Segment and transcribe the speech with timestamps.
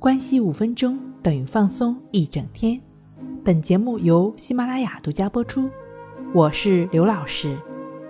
[0.00, 2.80] 关系五分钟等于放松一整天。
[3.44, 5.68] 本节目由喜马拉雅独家播出。
[6.32, 7.58] 我是刘老师，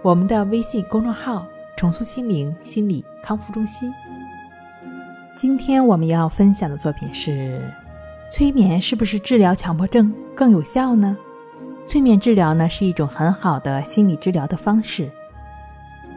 [0.03, 1.47] 我们的微信公众号
[1.79, 3.91] “重塑心灵心理康复中心”。
[5.35, 7.59] 今天我们要分享的作品是：
[8.31, 11.17] 催眠是不是治疗强迫症更有效呢？
[11.87, 15.11] 催眠治疗呢是一种很好的心理治疗的方式，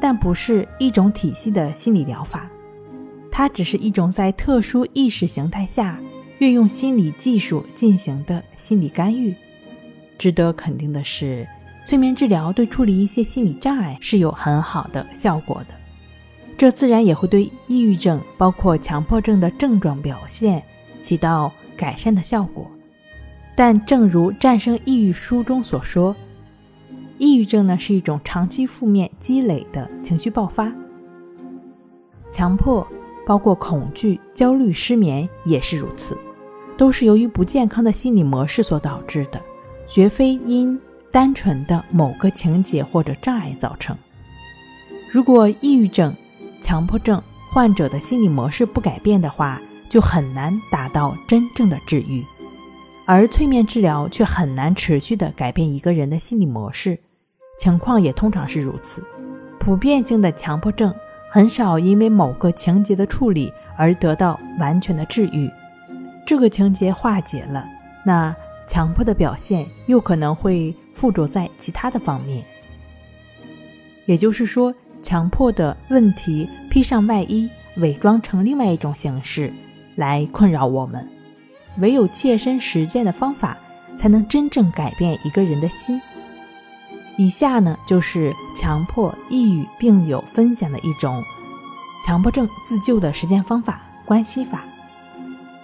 [0.01, 2.45] 但不是一种体系的心理疗法。
[3.41, 5.99] 它只是一种在特殊意识形态下
[6.38, 9.33] 运用心理技术进行的心理干预。
[10.20, 11.43] 值得肯定的是，
[11.83, 15.73] 催眠治疗对处理一些心理障碍是有很好的效果的。
[16.55, 20.61] 这自然也会对抑郁症，包括强迫症的症状表现
[21.02, 22.69] 起到改善的效果。
[23.55, 26.16] 但正如《战胜抑郁》书中所说，
[27.17, 30.71] 抑郁症呢是一种长期负面积累的情绪爆发，
[32.30, 32.88] 强迫。
[33.25, 36.17] 包括恐惧、焦虑、失眠也是如此，
[36.77, 39.39] 都是由于不健康的心理模式所导致的，
[39.88, 40.80] 绝非因
[41.11, 43.95] 单纯的某个情节或者障碍造成。
[45.11, 46.16] 如果抑郁症、
[46.61, 52.23] 强迫症患者的心理模式不改变的话，就很难达到真正的治愈。
[53.05, 56.97] 而催眠治疗却很难持续的改变一个人的心理模式，
[57.59, 59.03] 情况也通常是如此。
[59.59, 60.94] 普遍性的强迫症。
[61.33, 65.49] 很少因为某个情节的处理而得到完全的治愈，
[66.25, 67.65] 这个情节化解了，
[68.03, 68.35] 那
[68.67, 72.43] 强迫的表现又可能会附着在其他的方面。
[74.05, 79.53] 也就是说，强迫的问题披上外衣，伪装成另外一种形式
[79.95, 81.07] 来困扰我们。
[81.79, 83.57] 唯有切身实践的方法，
[83.97, 86.02] 才能真正改变一个人的心。
[87.22, 91.23] 以下呢，就是强迫抑郁病友分享的一种
[92.03, 94.64] 强迫症自救的实践方法——关系法。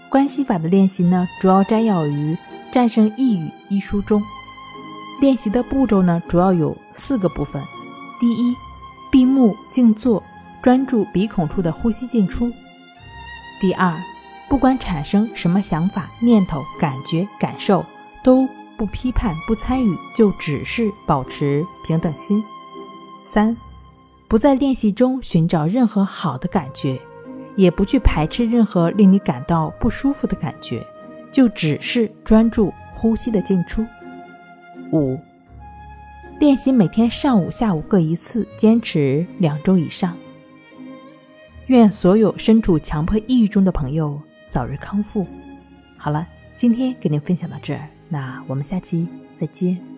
[0.08, 2.36] 关系法的练习呢，主要摘要于
[2.72, 4.22] 《战胜抑郁》一书中。
[5.20, 7.60] 练习的步骤呢，主要有四个部分：
[8.20, 8.56] 第一，
[9.10, 10.22] 闭目静坐，
[10.62, 12.52] 专注鼻孔处的呼吸进出；
[13.60, 14.00] 第二，
[14.48, 17.84] 不管产生什么想法、念头、感觉、感受，
[18.22, 18.48] 都。
[18.78, 22.44] 不批判，不参与，就只是保持平等心。
[23.26, 23.56] 三，
[24.28, 27.00] 不在练习中寻找任何好的感觉，
[27.56, 30.86] 也不去排斥任何令你感到不舒服的感觉，
[31.32, 33.86] 就只是专注呼吸的进出。
[34.92, 35.20] 五，
[36.40, 40.16] 练习每天上午、下午各一次，坚持两周以上。
[41.66, 45.28] 愿所有身处强迫抑郁中的朋友早日康复。
[45.98, 47.90] 好了，今天给您分享到这儿。
[48.10, 49.08] 那我们下期
[49.40, 49.97] 再见。